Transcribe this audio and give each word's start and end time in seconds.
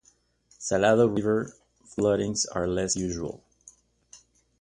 Salado 0.57 1.07
River 1.07 1.53
floodings 1.85 2.47
are 2.47 2.67
less 2.67 2.95
usual. 2.95 3.43